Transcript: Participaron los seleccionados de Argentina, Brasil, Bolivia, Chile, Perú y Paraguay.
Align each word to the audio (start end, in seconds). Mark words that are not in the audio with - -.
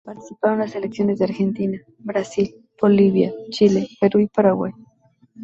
Participaron 0.03 0.57
los 0.57 0.71
seleccionados 0.71 1.19
de 1.19 1.25
Argentina, 1.25 1.79
Brasil, 1.99 2.55
Bolivia, 2.81 3.31
Chile, 3.51 3.87
Perú 3.99 4.21
y 4.21 4.27
Paraguay. 4.29 4.71